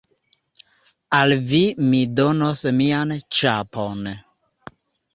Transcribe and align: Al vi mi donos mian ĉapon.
Al 1.17 1.35
vi 1.51 1.61
mi 1.91 2.01
donos 2.23 2.65
mian 2.81 3.17
ĉapon. 3.41 4.15